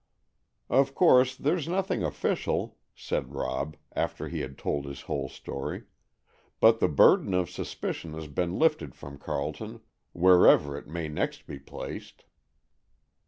[0.67, 5.83] "Of course there's nothing official," said Rob, after he had told his whole story,
[6.59, 9.79] "but the burden of suspicion has been lifted from Carleton,
[10.11, 12.23] wherever it may next be placed."